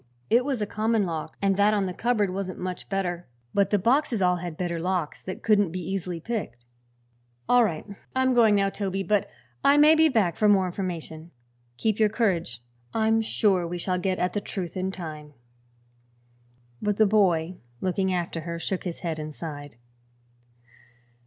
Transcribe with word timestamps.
It 0.31 0.43
was 0.43 0.59
a 0.63 0.65
common 0.65 1.05
lock 1.05 1.37
and 1.43 1.57
that 1.57 1.75
on 1.75 1.85
the 1.85 1.93
cupboard 1.93 2.33
wasn't 2.33 2.57
much 2.57 2.89
better. 2.89 3.27
But 3.53 3.69
the 3.69 3.77
boxes 3.77 4.19
all 4.19 4.37
had 4.37 4.57
better 4.57 4.79
locks, 4.79 5.21
that 5.21 5.43
couldn't 5.43 5.69
be 5.69 5.79
easily 5.79 6.19
picked." 6.19 6.65
"All 7.47 7.63
right. 7.63 7.85
I'm 8.15 8.33
going 8.33 8.55
now, 8.55 8.71
Toby, 8.71 9.03
but 9.03 9.29
I 9.63 9.77
may 9.77 9.93
be 9.93 10.09
back 10.09 10.37
for 10.37 10.49
more 10.49 10.65
information. 10.65 11.29
Keep 11.77 11.99
your 11.99 12.09
courage; 12.09 12.63
I'm 12.95 13.21
sure 13.21 13.67
we 13.67 13.77
shall 13.77 13.99
get 13.99 14.17
at 14.17 14.33
the 14.33 14.41
truth 14.41 14.75
in 14.75 14.91
time." 14.91 15.35
But 16.81 16.97
the 16.97 17.05
boy, 17.05 17.57
looking 17.79 18.11
after 18.11 18.41
her, 18.41 18.57
shook 18.57 18.85
his 18.85 19.01
head 19.01 19.19
and 19.19 19.31
sighed. 19.31 19.75